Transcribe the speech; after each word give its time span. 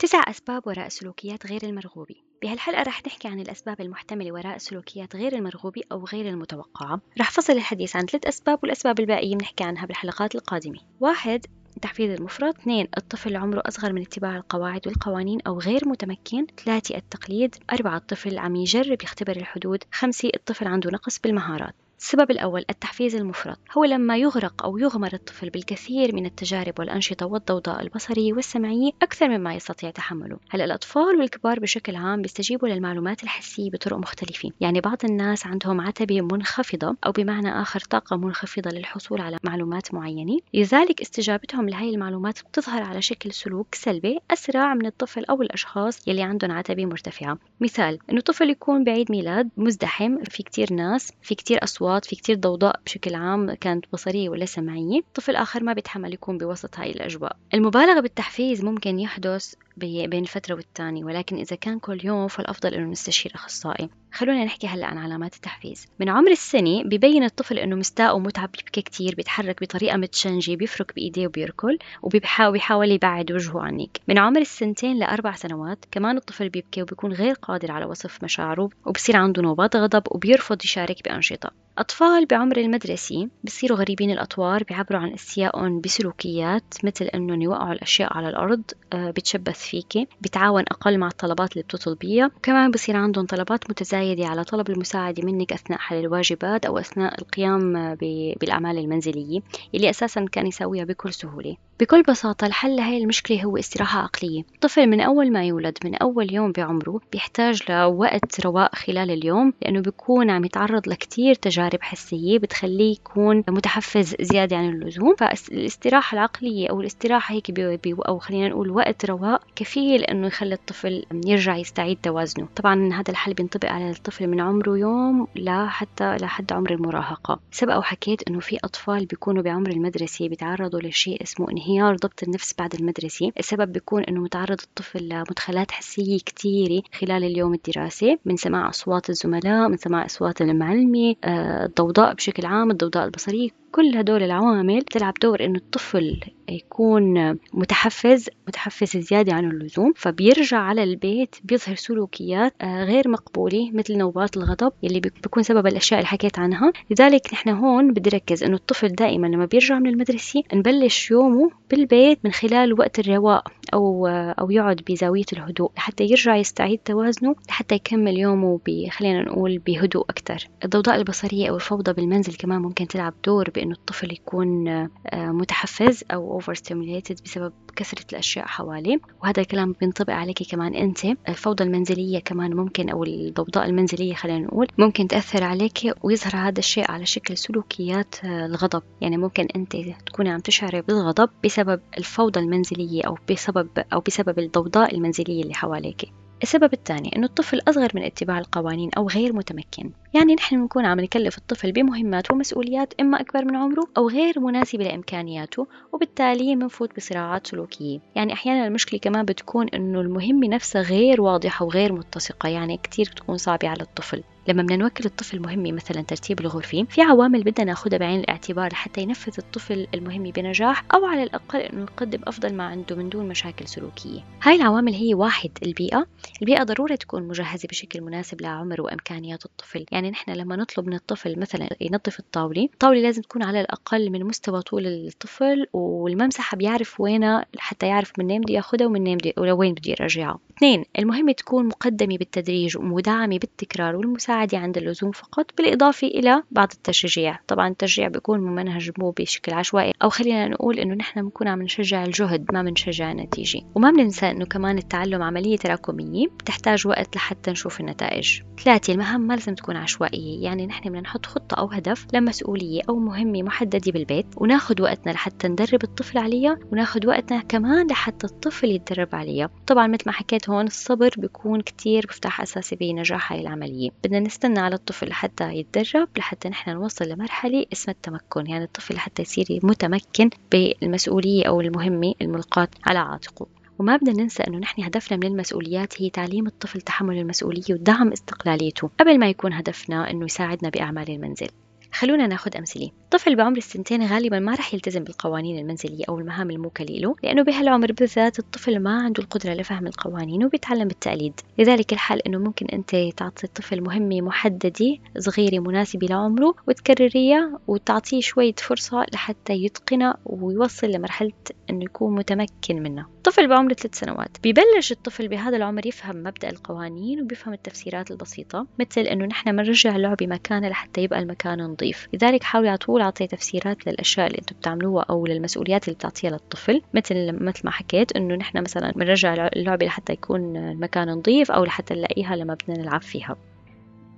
تسع 0.00 0.22
أسباب 0.28 0.66
وراء 0.66 0.86
السلوكيات 0.86 1.46
غير 1.46 1.62
المرغوبة 1.62 2.14
بهالحلقة 2.42 2.82
رح 2.82 3.02
نحكي 3.06 3.28
عن 3.28 3.40
الأسباب 3.40 3.80
المحتملة 3.80 4.32
وراء 4.32 4.56
السلوكيات 4.56 5.16
غير 5.16 5.32
المرغوبة 5.32 5.82
أو 5.92 6.04
غير 6.04 6.28
المتوقعة. 6.28 7.00
رح 7.20 7.30
فصل 7.30 7.52
الحديث 7.52 7.96
عن 7.96 8.06
ثلاث 8.06 8.26
أسباب 8.26 8.58
والأسباب 8.62 9.00
الباقية 9.00 9.36
بنحكي 9.36 9.64
عنها 9.64 9.86
بالحلقات 9.86 10.34
القادمة. 10.34 10.78
واحد 11.00 11.46
التحفيز 11.76 12.10
المفرط. 12.10 12.58
اثنين 12.58 12.88
الطفل 12.96 13.36
عمره 13.36 13.62
أصغر 13.66 13.92
من 13.92 14.02
اتباع 14.02 14.36
القواعد 14.36 14.86
والقوانين 14.86 15.38
أو 15.46 15.58
غير 15.58 15.88
متمكن. 15.88 16.46
ثلاثة 16.64 16.96
التقليد. 16.96 17.54
أربعة 17.72 17.96
الطفل 17.96 18.38
عم 18.38 18.56
يجرب 18.56 19.02
يختبر 19.02 19.36
الحدود. 19.36 19.84
خمسة 19.92 20.30
الطفل 20.34 20.66
عنده 20.66 20.90
نقص 20.90 21.18
بالمهارات. 21.18 21.74
السبب 22.00 22.30
الأول 22.30 22.64
التحفيز 22.70 23.14
المفرط. 23.14 23.58
هو 23.78 23.84
لما 23.84 24.16
يغرق 24.16 24.64
أو 24.64 24.78
يغمر 24.78 25.12
الطفل 25.12 25.50
بالكثير 25.50 26.14
من 26.14 26.26
التجارب 26.26 26.74
والأنشطة 26.78 27.26
والضوضاء 27.26 27.82
البصرية 27.82 28.32
والسمعية 28.32 28.90
أكثر 29.02 29.28
مما 29.28 29.54
يستطيع 29.54 29.90
تحمله. 29.90 30.36
هلا 30.50 30.64
الأطفال 30.64 31.16
والكبار 31.18 31.60
بشكل 31.60 31.96
عام 31.96 32.22
بيستجيبوا 32.22 32.68
للمعلومات 32.68 33.22
الحسية 33.22 33.70
بطرق 33.70 33.96
مختلفة؟ 33.96 34.50
يعني 34.60 34.80
بعض 34.80 34.96
الناس 35.04 35.46
عندهم 35.46 35.80
عتبة 35.80 36.20
منخفضة 36.20 36.96
أو 37.06 37.12
بمعنى 37.12 37.62
آخر 37.62 37.80
طاقة 37.80 38.16
منخفضة 38.16 38.70
للحصول 38.70 39.20
على 39.20 39.38
معلومات 39.44 39.94
معينة. 39.94 40.38
لذلك 40.54 41.00
استجابتهم 41.00 41.68
لهي 41.68 41.90
المعلومات 41.90 42.38
بتظهر 42.42 42.82
على 42.82 43.02
شكل 43.02 43.32
سلوك 43.32 43.74
سلبي 43.74 44.18
أسرع 44.30 44.74
من 44.74 44.86
الطفل 44.86 45.24
أو 45.24 45.42
الأشخاص 45.42 46.08
يلي 46.08 46.22
عندهم 46.22 46.50
عتبة 46.50 46.86
مرتفعة. 46.86 47.38
مثال 47.60 47.98
إنه 48.10 48.20
طفل 48.20 48.50
يكون 48.50 48.84
بعيد 48.84 49.10
ميلاد 49.10 49.48
مزدحم 49.56 50.24
في 50.24 50.42
كتير 50.42 50.72
ناس 50.72 51.12
في 51.22 51.34
كتير 51.34 51.64
أصوات 51.64 51.89
أصوات 51.90 52.04
في 52.04 52.16
كتير 52.16 52.36
ضوضاء 52.36 52.80
بشكل 52.86 53.14
عام 53.14 53.54
كانت 53.54 53.84
بصرية 53.92 54.28
ولا 54.28 54.44
سمعية 54.44 55.00
طفل 55.14 55.36
آخر 55.36 55.62
ما 55.62 55.72
بيتحمل 55.72 56.14
يكون 56.14 56.38
بوسط 56.38 56.78
هاي 56.78 56.90
الأجواء. 56.90 57.36
المبالغة 57.54 58.00
بالتحفيز 58.00 58.64
ممكن 58.64 58.98
يحدث 59.00 59.54
بين 59.80 60.24
فترة 60.24 60.54
والتانية 60.54 61.04
ولكن 61.04 61.36
إذا 61.36 61.56
كان 61.56 61.78
كل 61.78 62.00
يوم 62.04 62.28
فالأفضل 62.28 62.74
إنه 62.74 62.90
نستشير 62.90 63.32
أخصائي. 63.34 63.88
خلونا 64.12 64.44
نحكي 64.44 64.66
هلأ 64.66 64.86
عن 64.86 64.98
علامات 64.98 65.34
التحفيز. 65.34 65.86
من 66.00 66.08
عمر 66.08 66.30
السنة 66.30 66.82
ببين 66.82 67.24
الطفل 67.24 67.58
إنه 67.58 67.76
مستاء 67.76 68.16
ومتعب 68.16 68.50
بيبكي 68.52 68.82
كتير 68.82 69.14
بيتحرك 69.14 69.62
بطريقة 69.62 69.96
متشنجة 69.96 70.54
بيفرك 70.54 70.94
بإيديه 70.94 71.26
وبيركل 71.26 71.78
وبيحاول 72.02 72.90
يبعد 72.90 73.32
وجهه 73.32 73.60
عنك 73.60 74.00
من 74.08 74.18
عمر 74.18 74.40
السنتين 74.40 74.98
لأربع 74.98 75.32
سنوات 75.34 75.84
كمان 75.90 76.16
الطفل 76.16 76.48
بيبكي 76.48 76.82
وبيكون 76.82 77.12
غير 77.12 77.34
قادر 77.34 77.72
على 77.72 77.84
وصف 77.84 78.24
مشاعره 78.24 78.70
وبصير 78.86 79.16
عنده 79.16 79.42
نوبات 79.42 79.76
غضب 79.76 80.02
وبيرفض 80.10 80.64
يشارك 80.64 81.04
بأنشطة. 81.04 81.50
أطفال 81.78 82.26
بعمر 82.26 82.56
المدرسي 82.56 83.28
بصيروا 83.44 83.78
غريبين 83.78 84.10
الأطوار 84.10 84.64
بيعبروا 84.64 85.00
عن 85.00 85.12
استيائهم 85.12 85.80
بسلوكيات 85.80 86.74
مثل 86.84 87.04
إنهم 87.04 87.42
يوقعوا 87.42 87.72
الأشياء 87.72 88.16
على 88.16 88.28
الأرض 88.28 88.62
آه، 88.92 89.10
بتشبث 89.10 89.69
فيكي 89.70 90.06
بتعاون 90.20 90.62
أقل 90.62 90.98
مع 90.98 91.06
الطلبات 91.08 91.52
اللي 91.52 91.62
بتطلبيها 91.62 92.30
وكمان 92.36 92.70
بصير 92.70 92.96
عندهم 92.96 93.26
طلبات 93.26 93.70
متزايدة 93.70 94.26
على 94.26 94.44
طلب 94.44 94.70
المساعدة 94.70 95.22
منك 95.22 95.52
أثناء 95.52 95.78
حل 95.78 95.96
الواجبات 95.96 96.66
أو 96.66 96.78
أثناء 96.78 97.20
القيام 97.20 97.94
بالأعمال 98.40 98.78
المنزلية 98.78 99.40
اللي 99.74 99.90
أساسا 99.90 100.26
كان 100.32 100.46
يسويها 100.46 100.84
بكل 100.84 101.12
سهولة. 101.12 101.56
بكل 101.80 102.02
بساطة 102.02 102.46
الحل 102.46 102.76
لهي 102.76 102.98
المشكلة 102.98 103.44
هو 103.44 103.56
استراحة 103.56 104.00
عقلية. 104.00 104.42
الطفل 104.54 104.86
من 104.86 105.00
أول 105.00 105.32
ما 105.32 105.44
يولد 105.44 105.78
من 105.84 105.94
أول 105.94 106.34
يوم 106.34 106.52
بعمره 106.52 107.00
بيحتاج 107.12 107.62
لوقت 107.70 108.40
رواء 108.46 108.74
خلال 108.74 109.10
اليوم 109.10 109.52
لأنه 109.62 109.80
بيكون 109.80 110.30
عم 110.30 110.44
يتعرض 110.44 110.88
لكتير 110.88 111.34
تجارب 111.34 111.82
حسية 111.82 112.38
بتخليه 112.38 112.92
يكون 112.92 113.44
متحفز 113.48 114.16
زيادة 114.20 114.56
عن 114.56 114.68
اللزوم. 114.68 115.14
فالاستراحة 115.14 116.14
العقلية 116.14 116.70
أو 116.70 116.80
الاستراحة 116.80 117.34
هيك 117.34 117.50
بي 117.50 117.76
بي 117.76 117.96
أو 118.08 118.18
خلينا 118.18 118.48
نقول 118.48 118.70
وقت 118.70 119.04
رواء 119.04 119.42
كفيل 119.56 120.04
إنه 120.04 120.26
يخلي 120.26 120.54
الطفل 120.54 121.04
يرجع 121.26 121.56
يستعيد 121.56 121.98
توازنه. 122.02 122.48
طبعا 122.56 122.92
هذا 122.92 123.10
الحل 123.10 123.34
بينطبق 123.34 123.68
على 123.68 123.90
الطفل 123.90 124.26
من 124.26 124.40
عمره 124.40 124.78
يوم 124.78 125.26
لحتى 125.36 126.16
لحد 126.16 126.52
عمر 126.52 126.70
المراهقة. 126.70 127.40
سبق 127.50 127.78
وحكيت 127.78 128.28
إنه 128.28 128.40
في 128.40 128.58
أطفال 128.64 129.06
بيكونوا 129.06 129.42
بعمر 129.42 129.70
المدرسة 129.70 130.28
بيتعرضوا 130.28 130.80
لشيء 130.80 131.22
اسمه 131.22 131.50
انهيار 131.50 131.69
ضبط 131.78 132.22
النفس 132.22 132.54
بعد 132.58 132.74
المدرسة. 132.74 133.32
السبب 133.38 133.72
بيكون 133.72 134.04
إنه 134.04 134.20
متعرض 134.20 134.60
الطفل 134.62 135.08
لمدخلات 135.08 135.70
حسية 135.70 136.18
كثيرة 136.26 136.82
خلال 137.00 137.24
اليوم 137.24 137.54
الدراسي 137.54 138.18
من 138.24 138.36
سماع 138.36 138.68
أصوات 138.68 139.10
الزملاء 139.10 139.68
من 139.68 139.76
سماع 139.76 140.06
أصوات 140.06 140.40
المعلمة 140.42 141.14
آه، 141.24 141.66
الضوضاء 141.66 142.14
بشكل 142.14 142.46
عام 142.46 142.70
الضوضاء 142.70 143.04
البصرية. 143.04 143.48
كل 143.72 143.96
هدول 143.96 144.22
العوامل 144.22 144.82
تلعب 144.82 145.14
دور 145.22 145.44
إنه 145.44 145.58
الطفل 145.58 146.20
يكون 146.48 147.38
متحفز 147.52 148.28
متحفز 148.48 148.96
زيادة 148.96 149.32
عن 149.32 149.50
اللزوم 149.50 149.92
فبيرجع 149.96 150.58
على 150.58 150.82
البيت 150.82 151.36
بيظهر 151.44 151.74
سلوكيات 151.74 152.54
آه، 152.60 152.84
غير 152.84 153.08
مقبولة 153.08 153.70
مثل 153.72 153.98
نوبات 153.98 154.36
الغضب 154.36 154.72
اللي 154.84 155.00
بيكون 155.00 155.42
سبب 155.42 155.66
الأشياء 155.66 156.00
اللي 156.00 156.08
حكيت 156.08 156.38
عنها. 156.38 156.72
لذلك 156.90 157.26
نحن 157.32 157.48
هون 157.48 157.92
بدي 157.92 158.10
ركز 158.10 158.44
إنه 158.44 158.56
الطفل 158.56 158.88
دائما 158.88 159.26
لما 159.26 159.44
بيرجع 159.44 159.78
من 159.78 159.86
المدرسة 159.90 160.42
نبلش 160.54 161.10
يومه 161.10 161.50
بالبيت 161.70 162.18
من 162.24 162.32
خلال 162.32 162.80
وقت 162.80 162.98
الرواء 162.98 163.44
أو 163.74 163.89
آه، 164.06 164.34
أو 164.40 164.50
يقعد 164.50 164.80
بزاوية 164.88 165.24
الهدوء. 165.32 165.70
لحتى 165.76 166.04
يرجع 166.04 166.36
يستعيد 166.36 166.78
توازنه 166.78 167.34
لحتى 167.48 167.74
يكمل 167.74 168.18
يومه 168.18 168.60
خلينا 168.90 169.22
نقول 169.22 169.58
بهدوء 169.58 170.04
أكثر 170.10 170.48
الضوضاء 170.64 170.96
البصرية 170.96 171.50
أو 171.50 171.54
الفوضى 171.56 171.92
بالمنزل 171.92 172.34
كمان 172.34 172.62
ممكن 172.62 172.86
تلعب 172.86 173.14
دور 173.24 173.50
بأنه 173.50 173.72
الطفل 173.72 174.12
يكون 174.12 174.68
آه، 174.68 174.88
متحفز 175.12 176.04
أو 176.12 176.40
over 176.40 176.54
stimulated 176.54 177.22
بسبب 177.24 177.52
كثرة 177.76 178.04
الأشياء 178.12 178.46
حواليه. 178.46 178.98
وهذا 179.22 179.40
الكلام 179.42 179.74
بينطبق 179.80 180.12
عليك 180.12 180.42
كمان 180.50 180.74
أنت. 180.74 181.04
الفوضى 181.28 181.64
المنزلية 181.64 182.18
كمان 182.18 182.56
ممكن 182.56 182.90
أو 182.90 183.04
الضوضاء 183.04 183.66
المنزلية 183.66 184.14
خلينا 184.14 184.46
نقول 184.46 184.68
ممكن 184.78 185.08
تأثر 185.08 185.44
عليك 185.44 185.78
ويظهر 186.02 186.36
هذا 186.36 186.58
الشيء 186.58 186.90
على 186.90 187.06
شكل 187.06 187.36
سلوكيات 187.36 188.14
آه، 188.24 188.46
الغضب. 188.46 188.82
يعني 189.00 189.16
ممكن 189.16 189.48
أنت 189.56 189.76
تكوني 190.06 190.30
عم 190.30 190.40
تشعري 190.40 190.82
بالغضب 190.82 191.30
بسبب 191.44 191.80
الفوضى 191.98 192.40
المنزلية 192.40 193.02
أو 193.06 193.18
بسبب 193.30 193.68
أو 193.92 194.00
بسبب 194.00 194.38
الضوضاء 194.38 194.94
المنزلية 194.94 195.42
اللي 195.42 195.54
حواليك. 195.54 196.12
السبب 196.42 196.72
الثاني 196.72 197.16
أنه 197.16 197.26
الطفل 197.26 197.60
أصغر 197.68 197.88
من 197.94 198.02
اتباع 198.02 198.38
القوانين 198.38 198.90
أو 198.96 199.08
غير 199.08 199.32
متمكن. 199.32 199.90
يعني 200.14 200.34
نحن 200.34 200.60
بنكون 200.60 200.86
عم 200.86 201.00
نكلف 201.00 201.38
الطفل 201.38 201.72
بمهمات 201.72 202.30
ومسؤوليات 202.30 202.94
إما 203.00 203.20
أكبر 203.20 203.44
من 203.44 203.56
عمره 203.56 203.84
أو 203.96 204.08
غير 204.08 204.40
مناسبة 204.40 204.84
لإمكانياته 204.84 205.66
وبالتالي 205.92 206.56
بنفوت 206.56 206.96
بصراعات 206.96 207.46
سلوكية. 207.46 207.98
يعني 208.16 208.32
أحيانا 208.32 208.66
المشكلة 208.66 209.00
كمان 209.00 209.24
بتكون 209.24 209.68
أنه 209.68 210.00
المهمة 210.00 210.48
نفسها 210.48 210.82
غير 210.82 211.20
واضحة 211.20 211.64
وغير 211.64 211.92
متسقة. 211.92 212.48
يعني 212.48 212.76
كتير 212.76 213.08
بتكون 213.12 213.36
صعبة 213.36 213.68
على 213.68 213.82
الطفل. 213.82 214.22
لما 214.48 214.62
بدنا 214.62 214.76
نوكل 214.76 215.04
الطفل 215.04 215.40
مهمة 215.40 215.72
مثلا 215.72 216.02
ترتيب 216.02 216.40
الغرفة 216.40 216.84
في 216.84 217.02
عوامل 217.02 217.42
بدنا 217.42 217.64
ناخذها 217.64 217.98
بعين 217.98 218.20
الاعتبار 218.20 218.72
لحتى 218.72 219.00
ينفذ 219.00 219.32
الطفل 219.38 219.86
المهمة 219.94 220.32
بنجاح 220.32 220.84
أو 220.94 221.04
على 221.04 221.22
الأقل 221.22 221.58
إنه 221.58 221.82
يقدم 221.82 222.20
أفضل 222.24 222.54
ما 222.54 222.64
عنده 222.64 222.96
من 222.96 223.08
دون 223.08 223.28
مشاكل 223.28 223.68
سلوكية. 223.68 224.24
هاي 224.42 224.56
العوامل 224.56 224.94
هي 224.94 225.14
واحد 225.14 225.50
البيئة. 225.62 226.06
البيئة 226.42 226.62
ضروري 226.62 226.96
تكون 226.96 227.22
مجهزة 227.22 227.68
بشكل 227.68 228.00
مناسب 228.00 228.40
لعمر 228.40 228.80
وإمكانيات 228.80 229.44
الطفل. 229.44 229.86
يعني 229.92 230.10
نحن 230.10 230.30
لما 230.30 230.56
نطلب 230.56 230.86
من 230.86 230.94
الطفل 230.94 231.38
مثلا 231.38 231.68
ينظف 231.80 232.18
الطاولة 232.18 232.68
الطاولة 232.72 233.00
لازم 233.00 233.22
تكون 233.22 233.42
على 233.42 233.60
الأقل 233.60 234.10
من 234.10 234.24
مستوى 234.24 234.62
طول 234.62 234.86
الطفل 234.86 235.66
والممسحة 235.72 236.56
بيعرف 236.56 237.00
وينها 237.00 237.46
حتى 237.58 237.86
يعرف 237.86 238.12
من 238.18 238.40
بده 238.40 238.54
ياخذها 238.54 238.86
ومن 238.86 239.16
بده 239.16 239.32
ولوين 239.38 239.74
بده 239.74 239.90
يرجعها 239.90 240.38
اثنين 240.56 240.84
المهمة 240.98 241.32
تكون 241.32 241.66
مقدمة 241.66 242.16
بالتدريج 242.18 242.78
ومدعمة 242.78 243.38
بالتكرار 243.38 243.96
والمساعدة 243.96 244.29
عند 244.32 244.78
اللزوم 244.78 245.12
فقط 245.12 245.46
بالإضافة 245.58 246.06
إلى 246.06 246.42
بعض 246.50 246.68
التشجيع. 246.72 247.38
طبعا 247.48 247.68
التشجيع 247.68 248.08
بيكون 248.08 248.40
ممنهج 248.40 248.90
مو 248.98 249.10
بشكل 249.10 249.52
عشوائي 249.52 249.92
أو 250.02 250.08
خلينا 250.08 250.48
نقول 250.48 250.78
إنه 250.78 250.94
نحن 250.94 251.22
بنكون 251.22 251.48
عم 251.48 251.62
نشجع 251.62 252.04
الجهد 252.04 252.52
ما 252.52 252.62
بنشجع 252.62 253.12
النتيجة. 253.12 253.60
وما 253.74 253.90
بننسى 253.90 254.30
إنه 254.30 254.44
كمان 254.44 254.78
التعلم 254.78 255.22
عملية 255.22 255.56
تراكمية 255.56 256.26
بتحتاج 256.26 256.86
وقت 256.86 257.16
لحتى 257.16 257.50
نشوف 257.50 257.80
النتائج. 257.80 258.40
ثلاثة 258.64 258.92
المهام 258.92 259.20
ما 259.20 259.34
لازم 259.34 259.54
تكون 259.54 259.76
عشوائية. 259.76 260.44
يعني 260.44 260.66
نحن 260.66 260.88
بدنا 260.88 261.00
نحط 261.00 261.26
خطة 261.26 261.54
أو 261.54 261.66
هدف 261.66 262.06
لمسؤولية 262.14 262.80
أو 262.88 262.98
مهمة 262.98 263.42
محددة 263.42 263.92
بالبيت 263.92 264.26
وناخذ 264.36 264.82
وقتنا 264.82 265.12
لحتى 265.12 265.48
ندرب 265.48 265.84
الطفل 265.84 266.18
عليها 266.18 266.58
وناخذ 266.72 267.06
وقتنا 267.06 267.40
كمان 267.40 267.86
لحتى 267.86 268.26
الطفل 268.26 268.70
يتدرب 268.70 269.08
عليها. 269.12 269.50
طبعا 269.66 269.86
مثل 269.86 270.02
ما 270.06 270.12
حكيت 270.12 270.50
هون 270.50 270.66
الصبر 270.66 271.10
بيكون 271.18 271.60
كتير 271.60 272.06
مفتاح 272.08 272.40
أساسي 272.40 272.76
بنجاح 272.76 273.32
هاي 273.32 273.40
العملية. 273.40 273.90
بدنا 274.04 274.19
نستنى 274.20 274.60
على 274.60 274.74
الطفل 274.74 275.08
لحتى 275.08 275.54
يتدرب 275.54 276.08
لحتى 276.16 276.48
نحن 276.48 276.70
نوصل 276.70 277.08
لمرحلة 277.08 277.66
اسمها 277.72 277.94
التمكن. 277.94 278.46
يعني 278.46 278.64
الطفل 278.64 278.94
لحتى 278.94 279.22
يصير 279.22 279.46
متمكن 279.62 280.30
بالمسؤولية 280.52 281.48
أو 281.48 281.60
المهمة 281.60 282.14
الملقاة 282.22 282.68
على 282.86 282.98
عاتقه. 282.98 283.46
وما 283.78 283.96
بدنا 283.96 284.22
ننسى 284.22 284.42
إنه 284.42 284.58
نحن 284.58 284.82
هدفنا 284.82 285.16
من 285.16 285.26
المسؤوليات 285.26 286.02
هي 286.02 286.10
تعليم 286.10 286.46
الطفل 286.46 286.80
تحمل 286.80 287.18
المسؤولية 287.18 287.64
ودعم 287.70 288.12
استقلاليته 288.12 288.90
قبل 289.00 289.18
ما 289.18 289.28
يكون 289.28 289.52
هدفنا 289.52 290.10
إنه 290.10 290.24
يساعدنا 290.24 290.70
بأعمال 290.70 291.10
المنزل. 291.10 291.48
خلونا 291.92 292.26
ناخذ 292.26 292.56
أمثلة. 292.56 292.90
الطفل 293.04 293.36
بعمر 293.36 293.56
السنتين 293.56 294.06
غالبا 294.06 294.38
ما 294.38 294.54
رح 294.54 294.74
يلتزم 294.74 295.04
بالقوانين 295.04 295.58
المنزلية 295.58 296.04
أو 296.08 296.18
المهام 296.18 296.50
الموكلة 296.50 296.98
له 296.98 297.14
لأنه 297.22 297.42
بهالعمر 297.42 297.92
بالذات 297.92 298.38
الطفل 298.38 298.78
ما 298.78 299.02
عنده 299.02 299.22
القدرة 299.22 299.54
لفهم 299.54 299.86
القوانين 299.86 300.44
وبيتعلم 300.44 300.88
بالتقليد. 300.88 301.40
لذلك 301.58 301.92
الحل 301.92 302.18
أنه 302.18 302.38
ممكن 302.38 302.66
أنت 302.66 302.90
تعطي 302.90 303.44
الطفل 303.44 303.80
مهمة 303.80 304.20
محددة 304.20 304.96
صغيرة 305.18 305.58
مناسبة 305.60 306.06
لعمره 306.06 306.54
وتكرريها 306.68 307.58
وتعطيه 307.66 308.20
شوية 308.20 308.54
فرصة 308.58 309.06
لحتى 309.12 309.52
يتقنها 309.52 310.16
ويوصل 310.26 310.90
لمرحلة 310.90 311.32
أنه 311.70 311.84
يكون 311.84 312.14
متمكن 312.14 312.82
منها. 312.82 313.08
الطفل 313.16 313.48
بعمر 313.48 313.72
ثلاث 313.72 313.94
سنوات. 313.94 314.36
ببلش 314.44 314.92
الطفل 314.92 315.28
بهذا 315.28 315.56
العمر 315.56 315.86
يفهم 315.86 316.16
مبدأ 316.16 316.50
القوانين 316.50 317.22
وبيفهم 317.22 317.54
التفسيرات 317.54 318.10
البسيطة 318.10 318.66
مثل 318.78 319.00
أنه 319.00 319.24
نحن 319.24 319.52
بنرجع 319.52 319.96
اللعبة 319.96 320.26
مكانها 320.26 320.70
لحتى 320.70 321.00
يبقى 321.02 321.18
المكان 321.18 321.60
نظيف. 321.62 321.79
لذلك 322.12 322.42
حاولي 322.42 322.68
على 322.68 322.78
طول 322.78 323.00
أعطي 323.00 323.26
تفسيرات 323.26 323.86
للأشياء 323.86 324.26
اللي 324.26 324.38
أنتم 324.38 324.56
بتعملوها 324.56 325.04
أو 325.10 325.26
للمسؤوليات 325.26 325.84
اللي 325.84 325.94
بتعطيها 325.94 326.30
للطفل 326.30 326.82
مثل 326.94 327.32
مثل 327.32 327.60
ما 327.64 327.70
حكيت 327.70 328.12
أنه 328.12 328.34
نحن 328.34 328.62
مثلا 328.62 328.92
بنرجع 328.92 329.48
اللعبة 329.56 329.86
لحتى 329.86 330.12
يكون 330.12 330.56
المكان 330.56 331.08
نظيف 331.08 331.50
أو 331.50 331.64
لحتى 331.64 331.94
نلاقيها 331.94 332.36
لما 332.36 332.54
بدنا 332.54 332.78
نلعب 332.78 333.02
فيها. 333.02 333.36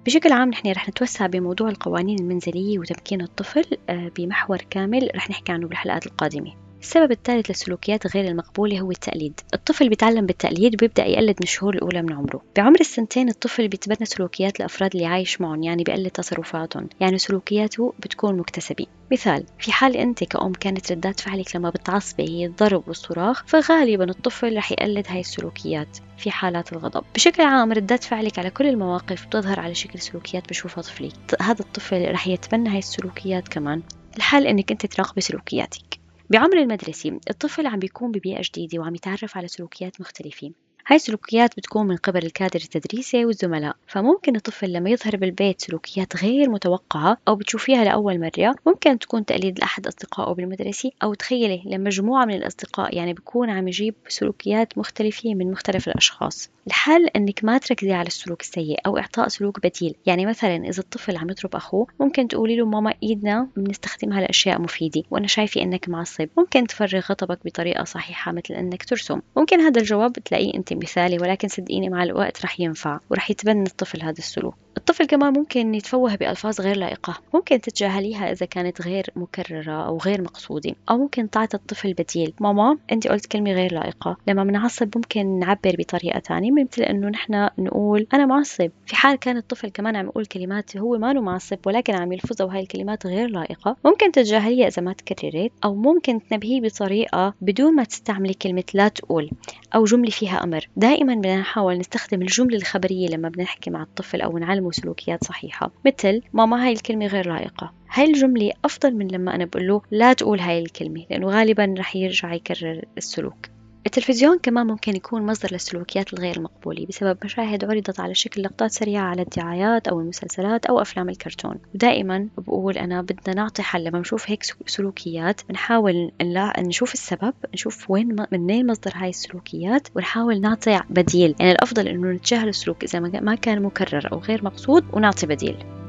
بشكل 0.06 0.32
عام 0.32 0.48
نحن 0.48 0.72
رح 0.72 0.88
نتوسع 0.88 1.26
بموضوع 1.26 1.68
القوانين 1.68 2.18
المنزلية 2.18 2.78
وتمكين 2.78 3.20
الطفل 3.20 3.64
آه، 3.88 4.10
بمحور 4.16 4.58
كامل 4.70 5.10
رح 5.14 5.30
نحكي 5.30 5.52
عنه 5.52 5.68
بالحلقات 5.68 6.06
القادمة. 6.06 6.61
السبب 6.82 7.12
الثالث 7.12 7.50
للسلوكيات 7.50 8.16
غير 8.16 8.28
المقبولة 8.28 8.80
هو 8.80 8.90
التقليد. 8.90 9.40
الطفل 9.54 9.88
بيتعلم 9.88 10.26
بالتقليد 10.26 10.74
وبيبدأ 10.74 11.04
يقلد 11.04 11.36
من 11.40 11.42
الشهور 11.42 11.74
الأولى 11.74 12.02
من 12.02 12.12
عمره. 12.12 12.42
بعمر 12.56 12.80
السنتين 12.80 13.28
الطفل 13.28 13.68
بيتبنى 13.68 14.06
سلوكيات 14.06 14.60
الأفراد 14.60 14.90
اللي 14.94 15.06
عايش 15.06 15.40
معهم 15.40 15.62
يعني 15.62 15.84
بيقلد 15.84 16.10
تصرفاتهم. 16.10 16.88
يعني 17.00 17.18
سلوكياته 17.18 17.94
بتكون 17.98 18.36
مكتسبة 18.36 18.86
مثال 19.12 19.44
في 19.58 19.72
حال 19.72 19.96
أنت 19.96 20.24
كأم 20.24 20.52
كانت 20.52 20.92
ردات 20.92 21.20
فعلك 21.20 21.56
لما 21.56 21.70
بتعصبي 21.70 22.28
هي 22.28 22.46
الضرب 22.46 22.88
والصراخ 22.88 23.44
فغالبا 23.46 24.10
الطفل 24.10 24.56
رح 24.56 24.72
يقلد 24.72 25.06
هاي 25.08 25.20
السلوكيات 25.20 25.98
في 26.18 26.30
حالات 26.30 26.72
الغضب. 26.72 27.04
بشكل 27.14 27.42
عام 27.42 27.72
ردات 27.72 28.04
فعلك 28.04 28.38
على 28.38 28.50
كل 28.50 28.66
المواقف 28.66 29.26
بتظهر 29.26 29.60
على 29.60 29.74
شكل 29.74 29.98
سلوكيات 29.98 30.48
بشوفها 30.48 30.82
طفلي 30.82 31.12
هذا 31.40 31.60
الطفل 31.60 32.12
رح 32.12 32.28
يتبنى 32.28 32.68
هاي 32.68 32.78
السلوكيات 32.78 33.48
كمان. 33.48 33.82
الحل 34.16 34.46
إنك 34.46 34.70
أنت 34.70 34.86
تراقبي 34.86 35.20
سلوكياتك. 35.20 35.91
بعمر 36.30 36.58
المدرسي 36.58 37.20
الطفل 37.30 37.66
عم 37.66 37.78
بيكون 37.78 38.12
ببيئة 38.12 38.40
جديدة 38.42 38.78
وعم 38.78 38.94
يتعرف 38.94 39.36
على 39.36 39.48
سلوكيات 39.48 40.00
مختلفة. 40.00 40.50
هاي 40.86 40.96
السلوكيات 40.96 41.56
بتكون 41.56 41.86
من 41.86 41.96
قبل 41.96 42.26
الكادر 42.26 42.60
التدريسي 42.60 43.24
والزملاء. 43.24 43.76
فممكن 43.86 44.36
الطفل 44.36 44.72
لما 44.72 44.90
يظهر 44.90 45.16
بالبيت 45.16 45.60
سلوكيات 45.60 46.16
غير 46.16 46.50
متوقعة 46.50 47.16
أو 47.28 47.36
بتشوفيها 47.36 47.84
لأول 47.84 48.20
مرة 48.20 48.54
ممكن 48.66 48.98
تكون 48.98 49.24
تقليد 49.24 49.58
لأحد 49.58 49.86
أصدقائه 49.86 50.34
بالمدرسة 50.34 50.90
أو 51.02 51.14
تخيلي 51.14 51.62
لما 51.66 51.84
مجموعة 51.84 52.24
من 52.24 52.34
الأصدقاء 52.34 52.96
يعني 52.96 53.12
بيكون 53.12 53.50
عم 53.50 53.68
يجيب 53.68 53.94
سلوكيات 54.08 54.78
مختلفة 54.78 55.34
من 55.34 55.50
مختلف 55.50 55.88
الأشخاص. 55.88 56.50
الحل 56.66 57.06
إنك 57.06 57.44
ما 57.44 57.58
تركزي 57.58 57.92
على 57.92 58.06
السلوك 58.06 58.40
السيء 58.40 58.78
أو 58.86 58.98
إعطاء 58.98 59.28
سلوك 59.28 59.66
بديل. 59.66 59.94
يعني 60.06 60.26
مثلا 60.26 60.56
إذا 60.56 60.80
الطفل 60.80 61.16
عم 61.16 61.30
يضرب 61.30 61.56
أخوه 61.56 61.86
ممكن 62.00 62.28
تقولي 62.28 62.56
له 62.56 62.66
ماما 62.66 62.94
إيدنا 63.02 63.48
بنستخدمها 63.56 64.20
لاشياء 64.20 64.60
مفيدة 64.60 65.02
وأنا 65.10 65.26
شايفة 65.26 65.62
إنك 65.62 65.88
معصب 65.88 66.28
ممكن 66.38 66.66
تفرغ 66.66 67.00
غضبك 67.10 67.38
بطريقة 67.44 67.84
صحيحة 67.84 68.32
مثل 68.32 68.54
إنك 68.54 68.84
ترسم. 68.84 69.20
ممكن 69.36 69.60
هذا 69.60 69.80
الجواب 69.80 70.12
تلاقيه 70.12 70.54
أنت 70.54 70.72
مثالي 70.72 71.18
ولكن 71.18 71.48
صدقيني 71.48 71.88
مع 71.88 72.02
الوقت 72.02 72.44
رح 72.44 72.60
ينفع 72.60 72.98
ورح 73.10 73.30
يتبنى 73.30 73.66
الطفل 73.66 74.02
هذا 74.02 74.18
السلوك. 74.18 74.54
الطفل 74.76 75.04
كمان 75.04 75.32
ممكن 75.32 75.74
يتفوه 75.74 76.14
بألفاظ 76.14 76.60
غير 76.60 76.76
لائقة. 76.76 77.18
ممكن 77.34 77.60
تتجاهليها 77.60 78.32
إذا 78.32 78.46
كانت 78.46 78.82
غير 78.82 79.06
مكررة 79.16 79.86
أو 79.86 79.98
غير 79.98 80.22
مقصودة. 80.22 80.74
أو 80.90 80.98
ممكن 80.98 81.30
تعطي 81.30 81.56
الطفل 81.56 81.94
بديل. 81.94 82.34
ماما 82.40 82.78
أنت 82.92 83.08
قلت 83.08 83.26
كلمة 83.26 83.52
غير 83.52 83.74
لائقة. 83.74 84.16
لما 84.26 84.44
بنعصب 84.44 84.88
ممكن 84.96 85.38
نعبر 85.38 85.76
بطريقة 85.78 86.22
ثانية 86.52 86.64
مثل 86.64 86.82
إنه 86.82 87.08
نحن 87.08 87.48
نقول 87.58 88.06
أنا 88.14 88.26
معصب. 88.26 88.70
في 88.86 88.96
حال 88.96 89.18
كان 89.18 89.36
الطفل 89.36 89.68
كمان 89.68 89.96
عم 89.96 90.06
يقول 90.06 90.26
كلمات 90.26 90.76
هو 90.76 90.98
ما 90.98 91.12
معصب 91.12 91.58
ولكن 91.66 91.94
عم 91.94 92.12
يلفظها 92.12 92.46
وهي 92.46 92.60
الكلمات 92.60 93.06
غير 93.06 93.28
لائقة 93.28 93.76
ممكن 93.84 94.12
تتجاهليها 94.12 94.68
إذا 94.68 94.82
ما 94.82 94.92
تكررت 94.92 95.52
أو 95.64 95.74
ممكن 95.74 96.18
تنبهيه 96.30 96.60
بطريقة 96.60 97.34
بدون 97.40 97.74
ما 97.74 97.84
تستعملي 97.84 98.34
كلمة 98.34 98.64
لا 98.74 98.88
تقول 98.88 99.30
أو 99.74 99.84
جملة 99.84 100.10
فيها 100.10 100.44
أمر. 100.44 100.68
دائما 100.76 101.14
بدنا 101.14 101.40
نحاول 101.40 101.78
نستخدم 101.78 102.22
الجملة 102.22 102.56
الخبرية 102.56 103.08
لما 103.08 103.28
بدنا 103.28 103.42
نحكي 103.42 103.70
مع 103.70 103.82
الطفل 103.82 104.20
أو 104.20 104.38
نعلمه 104.38 104.70
سلوكيات 104.70 105.24
صحيحة. 105.24 105.70
مثل 105.86 106.22
ماما 106.32 106.66
هاي 106.66 106.72
الكلمة 106.72 107.06
غير 107.06 107.28
لائقة. 107.28 107.72
هاي 107.94 108.04
الجملة 108.04 108.52
أفضل 108.64 108.94
من 108.94 109.08
لما 109.08 109.34
أنا 109.34 109.44
بقول 109.44 109.66
له 109.68 109.82
لا 109.90 110.12
تقول 110.12 110.40
هاي 110.40 110.58
الكلمة 110.58 111.06
لأنه 111.10 111.26
غالبا 111.26 111.74
رح 111.78 111.96
يرجع 111.96 112.34
يكرر 112.34 112.84
السلوك. 112.98 113.52
التلفزيون 113.86 114.38
كمان 114.38 114.66
ممكن 114.66 114.96
يكون 114.96 115.26
مصدر 115.26 115.48
للسلوكيات 115.52 116.12
الغير 116.12 116.36
المقبولة 116.36 116.86
بسبب 116.86 117.18
مشاهد 117.24 117.64
عرضت 117.64 118.00
على 118.00 118.14
شكل 118.14 118.42
لقطات 118.42 118.70
سريعة 118.70 119.02
على 119.02 119.22
الدعايات 119.22 119.88
أو 119.88 120.00
المسلسلات 120.00 120.66
أو 120.66 120.80
أفلام 120.80 121.08
الكرتون. 121.08 121.58
ودائما 121.74 122.28
بقول 122.38 122.78
أنا 122.78 123.02
بدنا 123.02 123.34
نعطي 123.34 123.62
حل 123.62 123.84
لما 123.84 123.98
نشوف 123.98 124.30
هيك 124.30 124.42
سلوكيات 124.66 125.40
بنحاول 125.48 126.10
نشوف 126.58 126.94
السبب 126.94 127.34
نشوف 127.54 127.90
وين 127.90 128.16
منين 128.32 128.66
مصدر 128.66 128.92
هاي 128.94 129.08
السلوكيات 129.08 129.88
ونحاول 129.96 130.40
نعطي 130.40 130.80
بديل. 130.90 131.34
يعني 131.40 131.52
الأفضل 131.52 131.88
إنه 131.88 132.10
نتجاهل 132.10 132.48
السلوك 132.48 132.84
إذا 132.84 133.00
ما 133.00 133.34
كان 133.34 133.62
مكرر 133.62 134.12
أو 134.12 134.18
غير 134.18 134.44
مقصود 134.44 134.84
ونعطي 134.92 135.26
بديل. 135.26 135.81